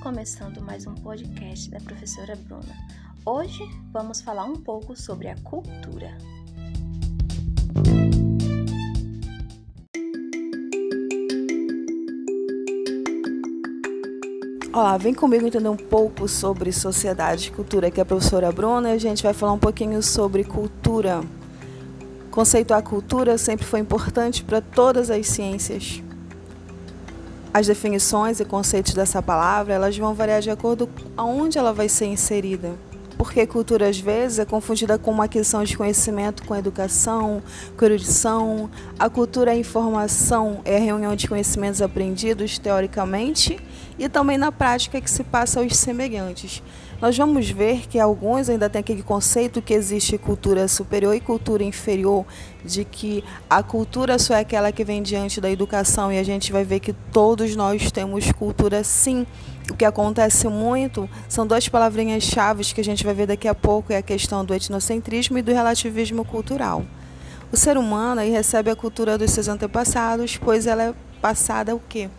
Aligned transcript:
começando 0.00 0.62
mais 0.62 0.86
um 0.86 0.94
podcast 0.94 1.70
da 1.70 1.78
professora 1.78 2.34
Bruna. 2.34 2.74
Hoje 3.24 3.62
vamos 3.92 4.22
falar 4.22 4.46
um 4.46 4.56
pouco 4.56 4.96
sobre 4.96 5.28
a 5.28 5.36
cultura. 5.42 6.16
Olá, 14.72 14.96
vem 14.96 15.12
comigo 15.12 15.46
entender 15.46 15.68
um 15.68 15.76
pouco 15.76 16.26
sobre 16.26 16.72
sociedade 16.72 17.48
e 17.48 17.50
cultura, 17.50 17.90
que 17.90 18.00
é 18.00 18.02
a 18.02 18.06
professora 18.06 18.50
Bruna, 18.50 18.88
e 18.88 18.94
a 18.94 18.98
gente 18.98 19.22
vai 19.22 19.34
falar 19.34 19.52
um 19.52 19.58
pouquinho 19.58 20.02
sobre 20.02 20.44
cultura. 20.44 21.20
Conceituar 22.30 22.82
cultura 22.82 23.36
sempre 23.36 23.66
foi 23.66 23.80
importante 23.80 24.42
para 24.42 24.62
todas 24.62 25.10
as 25.10 25.26
ciências. 25.26 26.02
As 27.52 27.66
definições 27.66 28.38
e 28.38 28.44
conceitos 28.44 28.94
dessa 28.94 29.20
palavra, 29.20 29.74
elas 29.74 29.96
vão 29.96 30.14
variar 30.14 30.40
de 30.40 30.50
acordo 30.50 30.88
aonde 31.16 31.58
ela 31.58 31.72
vai 31.72 31.88
ser 31.88 32.06
inserida 32.06 32.78
porque 33.20 33.46
cultura 33.46 33.86
às 33.86 34.00
vezes 34.00 34.38
é 34.38 34.46
confundida 34.46 34.96
com 34.96 35.10
uma 35.10 35.24
aquisição 35.24 35.62
de 35.62 35.76
conhecimento 35.76 36.42
com 36.46 36.56
educação, 36.56 37.42
com 37.76 37.84
erudição. 37.84 38.70
A 38.98 39.10
cultura 39.10 39.50
é 39.50 39.56
a 39.56 39.58
informação, 39.58 40.62
é 40.64 40.78
a 40.78 40.80
reunião 40.80 41.14
de 41.14 41.28
conhecimentos 41.28 41.82
aprendidos 41.82 42.58
teoricamente 42.58 43.60
e 43.98 44.08
também 44.08 44.38
na 44.38 44.50
prática 44.50 44.98
que 45.02 45.10
se 45.10 45.22
passa 45.22 45.60
aos 45.60 45.76
semelhantes. 45.76 46.62
Nós 47.00 47.16
vamos 47.16 47.48
ver 47.48 47.88
que 47.88 47.98
alguns 47.98 48.50
ainda 48.50 48.68
têm 48.68 48.80
aquele 48.80 49.02
conceito 49.02 49.62
que 49.62 49.72
existe 49.72 50.18
cultura 50.18 50.68
superior 50.68 51.14
e 51.14 51.20
cultura 51.20 51.64
inferior, 51.64 52.26
de 52.62 52.84
que 52.84 53.24
a 53.48 53.62
cultura 53.62 54.18
só 54.18 54.34
é 54.34 54.40
aquela 54.40 54.70
que 54.70 54.84
vem 54.84 55.02
diante 55.02 55.40
da 55.40 55.50
educação 55.50 56.12
e 56.12 56.18
a 56.18 56.22
gente 56.22 56.52
vai 56.52 56.62
ver 56.62 56.80
que 56.80 56.92
todos 56.92 57.56
nós 57.56 57.90
temos 57.90 58.30
cultura 58.32 58.84
sim 58.84 59.26
o 59.70 59.76
que 59.76 59.84
acontece 59.84 60.48
muito 60.48 61.08
são 61.28 61.46
duas 61.46 61.68
palavrinhas-chave 61.68 62.64
que 62.74 62.80
a 62.80 62.84
gente 62.84 63.04
vai 63.04 63.14
ver 63.14 63.26
daqui 63.28 63.46
a 63.46 63.54
pouco, 63.54 63.92
é 63.92 63.96
a 63.96 64.02
questão 64.02 64.44
do 64.44 64.52
etnocentrismo 64.52 65.38
e 65.38 65.42
do 65.42 65.52
relativismo 65.52 66.24
cultural. 66.24 66.84
O 67.52 67.56
ser 67.56 67.78
humano 67.78 68.20
aí 68.20 68.30
recebe 68.30 68.70
a 68.70 68.76
cultura 68.76 69.16
dos 69.16 69.30
seus 69.30 69.48
antepassados, 69.48 70.36
pois 70.36 70.66
ela 70.66 70.82
é 70.82 70.94
passada 71.20 71.74
o 71.74 71.80
quê? 71.88 72.10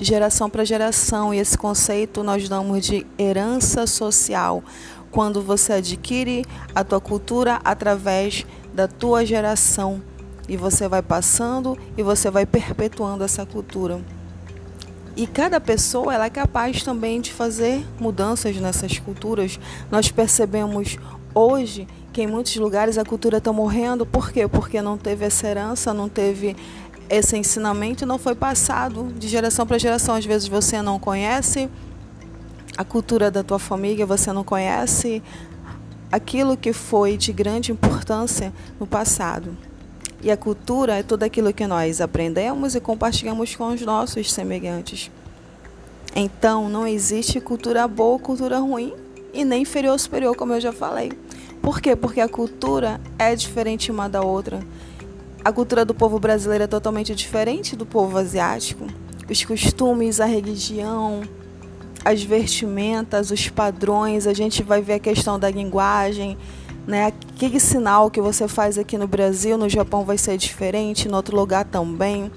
De 0.00 0.06
geração 0.06 0.48
para 0.48 0.64
geração, 0.64 1.34
e 1.34 1.38
esse 1.38 1.58
conceito 1.58 2.22
nós 2.22 2.48
damos 2.48 2.86
de 2.86 3.06
herança 3.18 3.86
social, 3.86 4.64
quando 5.10 5.42
você 5.42 5.74
adquire 5.74 6.42
a 6.74 6.82
tua 6.82 7.02
cultura 7.02 7.60
através 7.62 8.46
da 8.72 8.88
tua 8.88 9.26
geração, 9.26 10.02
e 10.48 10.56
você 10.56 10.88
vai 10.88 11.02
passando 11.02 11.76
e 11.98 12.02
você 12.02 12.30
vai 12.30 12.46
perpetuando 12.46 13.24
essa 13.24 13.44
cultura. 13.44 14.00
E 15.14 15.26
cada 15.26 15.60
pessoa 15.60 16.14
ela 16.14 16.24
é 16.24 16.30
capaz 16.30 16.82
também 16.82 17.20
de 17.20 17.30
fazer 17.30 17.86
mudanças 18.00 18.56
nessas 18.56 18.98
culturas. 18.98 19.60
Nós 19.90 20.10
percebemos 20.10 20.96
hoje 21.34 21.86
que 22.10 22.22
em 22.22 22.26
muitos 22.26 22.56
lugares 22.56 22.96
a 22.96 23.04
cultura 23.04 23.36
está 23.36 23.52
morrendo. 23.52 24.06
Por 24.06 24.32
quê? 24.32 24.48
Porque 24.48 24.80
não 24.80 24.96
teve 24.96 25.26
essa 25.26 25.46
herança, 25.46 25.92
não 25.92 26.08
teve 26.08 26.56
esse 27.10 27.36
ensinamento 27.36 28.06
não 28.06 28.18
foi 28.18 28.36
passado 28.36 29.12
de 29.18 29.26
geração 29.26 29.66
para 29.66 29.76
geração. 29.76 30.14
Às 30.14 30.24
vezes 30.24 30.46
você 30.46 30.80
não 30.80 30.96
conhece 30.98 31.68
a 32.76 32.84
cultura 32.84 33.30
da 33.32 33.42
tua 33.42 33.58
família, 33.58 34.06
você 34.06 34.32
não 34.32 34.44
conhece 34.44 35.20
aquilo 36.10 36.56
que 36.56 36.72
foi 36.72 37.16
de 37.16 37.32
grande 37.32 37.72
importância 37.72 38.52
no 38.78 38.86
passado. 38.86 39.56
E 40.22 40.30
a 40.30 40.36
cultura 40.36 40.98
é 40.98 41.02
tudo 41.02 41.24
aquilo 41.24 41.52
que 41.52 41.66
nós 41.66 42.00
aprendemos 42.00 42.76
e 42.76 42.80
compartilhamos 42.80 43.56
com 43.56 43.68
os 43.68 43.80
nossos 43.80 44.32
semelhantes. 44.32 45.10
Então, 46.14 46.68
não 46.68 46.86
existe 46.86 47.40
cultura 47.40 47.88
boa 47.88 48.12
ou 48.12 48.18
cultura 48.18 48.58
ruim 48.58 48.94
e 49.32 49.44
nem 49.44 49.62
inferior 49.62 49.92
ou 49.92 49.98
superior, 49.98 50.36
como 50.36 50.52
eu 50.52 50.60
já 50.60 50.72
falei. 50.72 51.12
Por 51.60 51.80
quê? 51.80 51.96
Porque 51.96 52.20
a 52.20 52.28
cultura 52.28 53.00
é 53.18 53.34
diferente 53.34 53.90
uma 53.90 54.08
da 54.08 54.22
outra. 54.22 54.60
A 55.42 55.50
cultura 55.50 55.86
do 55.86 55.94
povo 55.94 56.18
brasileiro 56.18 56.64
é 56.64 56.66
totalmente 56.66 57.14
diferente 57.14 57.74
do 57.74 57.86
povo 57.86 58.18
asiático. 58.18 58.86
Os 59.28 59.42
costumes, 59.42 60.20
a 60.20 60.26
religião, 60.26 61.22
as 62.04 62.22
vestimentas, 62.22 63.30
os 63.30 63.48
padrões, 63.48 64.26
a 64.26 64.34
gente 64.34 64.62
vai 64.62 64.82
ver 64.82 64.94
a 64.94 64.98
questão 64.98 65.38
da 65.38 65.50
linguagem, 65.50 66.36
né? 66.86 67.06
Aquele 67.06 67.58
sinal 67.58 68.10
que 68.10 68.20
você 68.20 68.46
faz 68.46 68.76
aqui 68.76 68.98
no 68.98 69.08
Brasil, 69.08 69.56
no 69.56 69.68
Japão 69.68 70.04
vai 70.04 70.18
ser 70.18 70.36
diferente, 70.36 71.08
no 71.08 71.16
outro 71.16 71.34
lugar 71.34 71.64
também. 71.64 72.30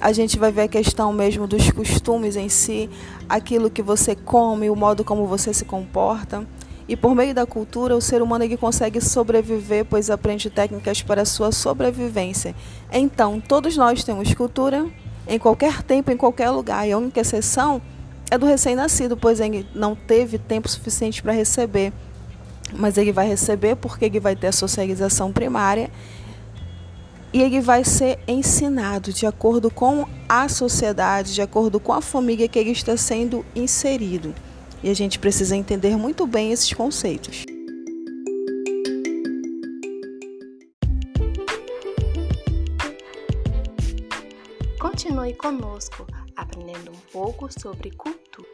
A 0.00 0.12
gente 0.12 0.38
vai 0.38 0.50
ver 0.50 0.62
a 0.62 0.68
questão 0.68 1.12
mesmo 1.12 1.46
dos 1.46 1.70
costumes 1.70 2.36
em 2.36 2.48
si, 2.48 2.88
aquilo 3.28 3.68
que 3.68 3.82
você 3.82 4.14
come, 4.14 4.70
o 4.70 4.76
modo 4.76 5.04
como 5.04 5.26
você 5.26 5.52
se 5.52 5.64
comporta. 5.66 6.46
E 6.88 6.96
por 6.96 7.14
meio 7.14 7.34
da 7.34 7.44
cultura, 7.44 7.96
o 7.96 8.00
ser 8.00 8.22
humano 8.22 8.44
ele 8.44 8.56
consegue 8.56 9.00
sobreviver, 9.00 9.84
pois 9.84 10.08
aprende 10.08 10.48
técnicas 10.48 11.02
para 11.02 11.22
a 11.22 11.24
sua 11.24 11.50
sobrevivência. 11.50 12.54
Então, 12.92 13.40
todos 13.40 13.76
nós 13.76 14.04
temos 14.04 14.32
cultura 14.34 14.86
em 15.26 15.38
qualquer 15.38 15.82
tempo, 15.82 16.10
em 16.12 16.16
qualquer 16.16 16.50
lugar. 16.50 16.86
E 16.86 16.92
a 16.92 16.98
única 16.98 17.20
exceção 17.20 17.82
é 18.30 18.38
do 18.38 18.46
recém-nascido, 18.46 19.16
pois 19.16 19.40
ele 19.40 19.66
não 19.74 19.96
teve 19.96 20.38
tempo 20.38 20.68
suficiente 20.68 21.22
para 21.22 21.32
receber 21.32 21.92
mas 22.72 22.96
ele 22.96 23.12
vai 23.12 23.28
receber 23.28 23.76
porque 23.76 24.06
ele 24.06 24.20
vai 24.20 24.34
ter 24.34 24.48
a 24.48 24.52
socialização 24.52 25.32
primária 25.32 25.90
e 27.32 27.42
ele 27.42 27.60
vai 27.60 27.84
ser 27.84 28.18
ensinado 28.26 29.12
de 29.12 29.26
acordo 29.26 29.70
com 29.70 30.06
a 30.28 30.48
sociedade, 30.48 31.34
de 31.34 31.42
acordo 31.42 31.78
com 31.78 31.92
a 31.92 32.00
família 32.00 32.48
que 32.48 32.58
ele 32.58 32.70
está 32.70 32.96
sendo 32.96 33.44
inserido. 33.54 34.34
E 34.82 34.90
a 34.90 34.94
gente 34.94 35.18
precisa 35.18 35.56
entender 35.56 35.96
muito 35.96 36.26
bem 36.26 36.52
esses 36.52 36.72
conceitos. 36.72 37.44
Continue 44.78 45.34
conosco, 45.34 46.06
aprendendo 46.36 46.90
um 46.90 47.12
pouco 47.12 47.48
sobre 47.60 47.90
cultura. 47.90 48.48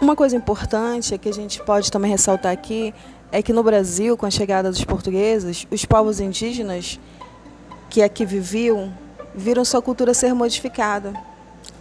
Uma 0.00 0.14
coisa 0.14 0.36
importante 0.36 1.18
que 1.18 1.28
a 1.28 1.32
gente 1.32 1.60
pode 1.64 1.90
também 1.90 2.10
ressaltar 2.10 2.52
aqui 2.52 2.94
é 3.32 3.42
que 3.42 3.52
no 3.52 3.62
Brasil, 3.62 4.16
com 4.16 4.24
a 4.24 4.30
chegada 4.30 4.70
dos 4.70 4.84
portugueses, 4.84 5.66
os 5.68 5.84
povos 5.84 6.20
indígenas 6.20 7.00
que 7.88 8.02
aqui 8.02 8.24
viviam 8.24 8.92
viram 9.34 9.64
sua 9.64 9.82
cultura 9.82 10.14
ser 10.14 10.34
modificada. 10.34 11.12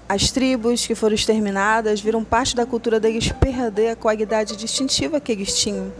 As 0.07 0.29
tribos 0.29 0.85
que 0.85 0.93
foram 0.93 1.15
exterminadas 1.15 2.01
viram 2.01 2.23
parte 2.23 2.55
da 2.55 2.65
cultura 2.65 2.99
deles 2.99 3.31
perder 3.31 3.89
a 3.89 3.95
qualidade 3.95 4.55
distintiva 4.55 5.19
que 5.19 5.31
eles 5.31 5.57
tinham. 5.57 5.91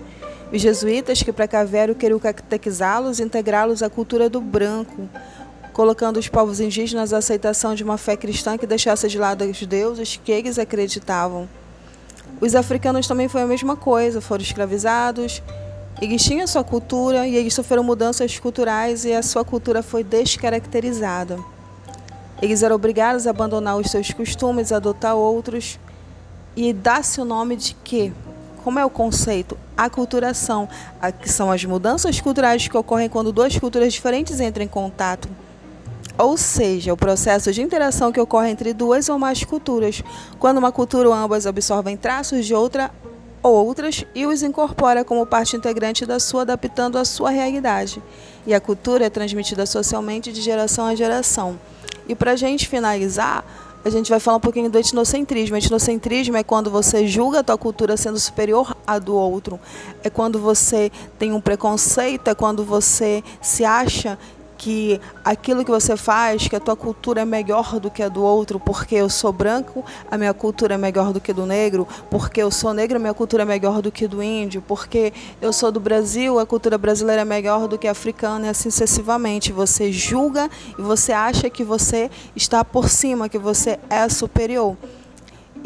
Os 0.54 0.62
jesuítas 0.62 1.24
que 1.24 1.32
para 1.32 1.48
cá 1.48 1.64
vieram 1.64 1.94
queriam 1.94 2.20
catequizá-los 2.20 3.20
e 3.20 3.24
integrá-los 3.24 3.82
à 3.82 3.90
cultura 3.90 4.30
do 4.30 4.40
branco, 4.40 5.10
colocando 5.74 6.18
os 6.18 6.28
povos 6.28 6.60
indígenas 6.60 7.14
à 7.14 7.18
aceitação 7.18 7.74
de 7.74 7.84
uma 7.84 7.98
fé 7.98 8.16
cristã 8.16 8.58
que 8.58 8.68
deixasse 8.68 9.08
de 9.08 9.18
lado 9.18 9.44
os 9.44 9.66
deuses 9.66 10.20
que 10.24 10.32
eles 10.32 10.60
acreditavam. 10.60 11.50
Os 12.40 12.54
africanos 12.54 13.08
também 13.08 13.28
foi 13.28 13.42
a 13.42 13.48
mesma 13.48 13.76
coisa, 13.76 14.22
foram 14.22 14.44
escravizados, 14.44 15.42
eles 16.02 16.24
tinham 16.24 16.46
sua 16.46 16.64
cultura 16.64 17.28
e 17.28 17.36
eles 17.36 17.54
sofreram 17.54 17.84
mudanças 17.84 18.38
culturais 18.38 19.06
e 19.06 19.14
a 19.14 19.24
sua 19.24 19.46
cultura 19.46 19.82
foi 19.82 20.04
descaracterizada. 20.04 21.40
Eles 22.42 22.64
eram 22.64 22.76
obrigados 22.76 23.26
a 23.26 23.30
abandonar 23.30 23.78
os 23.78 23.90
seus 23.90 24.12
costumes, 24.12 24.72
adotar 24.72 25.16
outros 25.16 25.80
e 26.56 26.74
dar-se 26.74 27.22
o 27.22 27.26
nome 27.26 27.56
de 27.56 27.76
quê? 27.84 28.12
Como 28.64 28.78
é 28.78 28.86
o 28.86 28.90
conceito? 28.90 29.58
Aculturação, 29.78 30.68
que 31.22 31.30
são 31.30 31.52
as 31.52 31.64
mudanças 31.64 32.20
culturais 32.20 32.68
que 32.68 32.78
ocorrem 32.78 33.08
quando 33.08 33.32
duas 33.32 33.58
culturas 33.58 33.94
diferentes 33.94 34.40
entram 34.40 34.66
em 34.66 34.68
contato 34.68 35.30
ou 36.18 36.38
seja, 36.38 36.94
o 36.94 36.98
processo 36.98 37.52
de 37.52 37.62
interação 37.62 38.12
que 38.12 38.20
ocorre 38.20 38.50
entre 38.50 38.74
duas 38.74 39.10
ou 39.10 39.20
mais 39.20 39.44
culturas, 39.44 40.02
quando 40.40 40.58
uma 40.58 40.72
cultura 40.72 41.10
ou 41.10 41.14
ambas 41.14 41.46
absorvem 41.46 41.98
traços 41.98 42.46
de 42.46 42.54
outra 42.54 42.90
ou 43.46 43.64
outras 43.64 44.04
e 44.16 44.26
os 44.26 44.42
incorpora 44.42 45.06
como 45.06 45.24
parte 45.24 45.56
integrante 45.56 46.04
da 46.04 46.20
sua, 46.20 46.42
adaptando 46.42 46.98
à 46.98 47.06
sua 47.06 47.30
realidade. 47.30 48.02
E 48.48 48.56
a 48.56 48.60
cultura 48.60 49.06
é 49.06 49.10
transmitida 49.10 49.68
socialmente 49.68 50.34
de 50.34 50.42
geração 50.42 50.88
a 50.88 50.96
geração. 50.96 51.60
E 52.08 52.16
para 52.16 52.32
a 52.32 52.36
gente 52.36 52.68
finalizar, 52.68 53.46
a 53.86 53.90
gente 53.92 54.10
vai 54.10 54.20
falar 54.20 54.38
um 54.38 54.40
pouquinho 54.40 54.68
do 54.68 54.80
etnocentrismo. 54.80 55.56
Etnocentrismo 55.56 56.36
é 56.36 56.44
quando 56.44 56.72
você 56.72 57.06
julga 57.06 57.42
a 57.42 57.44
tua 57.44 57.56
cultura 57.56 57.96
sendo 57.96 58.18
superior 58.18 58.76
à 58.88 58.98
do 58.98 59.16
outro. 59.16 59.60
É 60.04 60.10
quando 60.10 60.40
você 60.40 60.92
tem 61.20 61.32
um 61.32 61.40
preconceito, 61.40 62.28
é 62.28 62.34
quando 62.34 62.64
você 62.64 63.24
se 63.40 63.64
acha 63.64 64.18
que 64.58 65.00
aquilo 65.24 65.66
que 65.66 65.72
você 65.72 65.98
faz, 65.98 66.48
que 66.48 66.56
a 66.56 66.60
tua 66.60 66.76
cultura 66.76 67.22
é 67.22 67.26
melhor 67.26 67.80
do 67.80 67.90
que 67.90 68.04
a 68.04 68.10
do 68.10 68.24
outro, 68.24 68.60
porque 68.60 68.96
eu 68.96 69.10
sou 69.10 69.32
branco, 69.32 69.84
a 70.10 70.18
minha 70.18 70.34
cultura 70.34 70.76
é 70.76 70.78
melhor 70.78 71.12
do 71.12 71.20
que 71.20 71.34
do 71.34 71.46
negro, 71.46 71.88
porque 72.10 72.42
eu 72.42 72.52
sou 72.52 72.74
negro, 72.74 72.98
a 72.98 73.00
minha 73.00 73.14
cultura 73.14 73.44
é 73.44 73.46
melhor 73.46 73.82
do 73.82 73.92
que 73.92 74.08
do 74.08 74.22
índio, 74.22 74.62
porque 74.62 75.14
eu 75.42 75.52
sou 75.52 75.72
do 75.72 75.80
Brasil, 75.80 76.40
a 76.40 76.46
cultura 76.46 76.78
brasileira 76.78 77.24
é 77.24 77.26
melhor 77.26 77.68
do 77.68 77.78
que 77.78 77.88
a 77.88 77.92
africana 77.92 78.48
e 78.48 78.50
assim 78.50 78.70
sucessivamente. 78.70 79.52
Você 79.52 79.92
julga 79.92 80.50
e 80.78 80.82
você 80.82 81.12
acha 81.12 81.50
que 81.50 81.64
você 81.64 82.10
está 82.36 82.64
por 82.64 82.90
cima, 82.90 83.30
que 83.30 83.38
você 83.38 83.80
é 83.90 84.08
superior. 84.10 84.76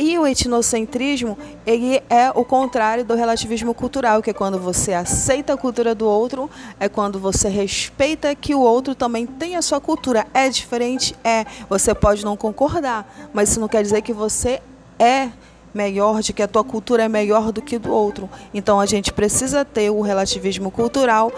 E 0.01 0.17
o 0.17 0.25
etnocentrismo, 0.25 1.37
ele 1.65 2.01
é 2.09 2.31
o 2.33 2.45
contrário 2.45 3.03
do 3.03 3.15
relativismo 3.15 3.73
cultural, 3.73 4.21
que 4.21 4.29
é 4.29 4.33
quando 4.33 4.57
você 4.57 4.93
aceita 4.93 5.51
a 5.51 5.57
cultura 5.57 5.93
do 5.93 6.07
outro, 6.07 6.49
é 6.79 6.87
quando 6.87 7.19
você 7.19 7.49
respeita 7.49 8.33
que 8.33 8.55
o 8.55 8.61
outro 8.61 8.95
também 8.95 9.25
tem 9.25 9.57
a 9.57 9.61
sua 9.61 9.81
cultura. 9.81 10.25
É 10.33 10.47
diferente? 10.47 11.13
É. 11.21 11.45
Você 11.67 11.93
pode 11.93 12.23
não 12.23 12.37
concordar, 12.37 13.29
mas 13.33 13.49
isso 13.49 13.59
não 13.59 13.67
quer 13.67 13.83
dizer 13.83 14.01
que 14.01 14.13
você 14.13 14.61
é 14.97 15.31
melhor, 15.73 16.21
de 16.21 16.31
que 16.31 16.41
a 16.41 16.47
tua 16.47 16.63
cultura 16.63 17.03
é 17.03 17.09
melhor 17.09 17.51
do 17.51 17.61
que 17.61 17.77
do 17.77 17.91
outro. 17.91 18.29
Então 18.53 18.79
a 18.79 18.85
gente 18.85 19.11
precisa 19.11 19.65
ter 19.65 19.89
o 19.89 19.99
relativismo 19.99 20.71
cultural 20.71 21.29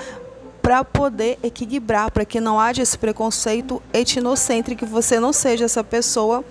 para 0.62 0.86
poder 0.86 1.40
equilibrar, 1.42 2.12
para 2.12 2.26
que 2.26 2.40
não 2.40 2.60
haja 2.60 2.84
esse 2.84 2.96
preconceito 2.96 3.82
etnocêntrico, 3.92 4.86
que 4.86 4.92
você 4.92 5.20
não 5.20 5.34
seja 5.34 5.66
essa 5.66 5.84
pessoa 5.84 6.46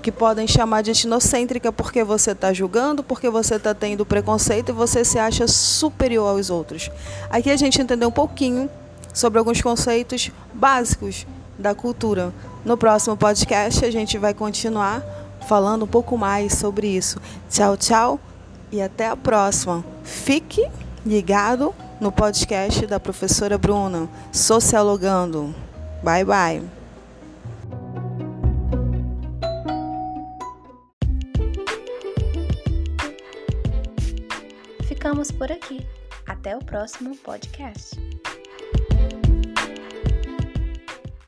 que 0.00 0.10
podem 0.10 0.46
chamar 0.46 0.82
de 0.82 0.90
etnocêntrica 0.90 1.70
porque 1.70 2.02
você 2.02 2.32
está 2.32 2.52
julgando, 2.52 3.02
porque 3.02 3.28
você 3.28 3.56
está 3.56 3.74
tendo 3.74 4.04
preconceito 4.06 4.70
e 4.70 4.72
você 4.72 5.04
se 5.04 5.18
acha 5.18 5.46
superior 5.46 6.28
aos 6.28 6.50
outros. 6.50 6.90
Aqui 7.28 7.50
a 7.50 7.56
gente 7.56 7.80
entendeu 7.80 8.08
um 8.08 8.12
pouquinho 8.12 8.68
sobre 9.12 9.38
alguns 9.38 9.60
conceitos 9.60 10.30
básicos 10.52 11.26
da 11.58 11.74
cultura. 11.74 12.32
No 12.64 12.76
próximo 12.76 13.16
podcast 13.16 13.84
a 13.84 13.90
gente 13.90 14.18
vai 14.18 14.34
continuar 14.34 15.02
falando 15.46 15.84
um 15.84 15.88
pouco 15.88 16.16
mais 16.16 16.54
sobre 16.54 16.88
isso. 16.88 17.20
Tchau, 17.48 17.76
tchau 17.76 18.20
e 18.72 18.80
até 18.80 19.08
a 19.08 19.16
próxima. 19.16 19.84
Fique 20.04 20.66
ligado 21.04 21.74
no 22.00 22.10
podcast 22.10 22.86
da 22.86 22.98
professora 22.98 23.58
Bruna, 23.58 24.08
Sociologando. 24.32 25.54
Bye, 26.02 26.24
bye. 26.24 26.79
Ficamos 35.00 35.30
por 35.30 35.50
aqui. 35.50 35.80
Até 36.26 36.54
o 36.54 36.58
próximo 36.58 37.16
podcast. 37.16 37.96